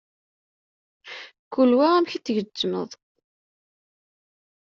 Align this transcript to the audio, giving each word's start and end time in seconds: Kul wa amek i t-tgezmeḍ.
Kul 1.53 1.71
wa 1.77 1.87
amek 1.95 2.11
i 2.13 2.19
t-tgezmeḍ. 2.19 2.91